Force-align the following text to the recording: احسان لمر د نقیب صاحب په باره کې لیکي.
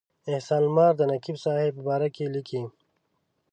احسان 0.31 0.61
لمر 0.67 0.91
د 0.97 1.01
نقیب 1.11 1.37
صاحب 1.45 1.71
په 1.75 1.81
باره 1.87 2.07
کې 2.15 2.25
لیکي. 2.35 2.61